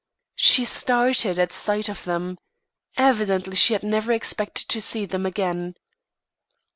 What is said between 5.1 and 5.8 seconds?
again.